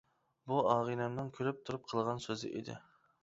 [0.51, 2.79] بۇ ئاغىنەمنىڭ كۈلۈپ تۇرۇپ قىلغان سۆزى ئىدى.